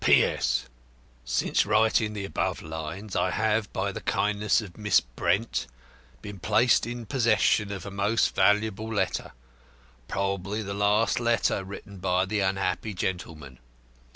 [0.03, 0.23] "P.
[0.23, 0.65] S.
[1.23, 5.67] Since writing the above lines, I have, by the kindness of Miss Brent,
[6.23, 9.31] been placed in possession of a most valuable letter,
[10.07, 13.59] probably the last letter written by the unhappy gentleman.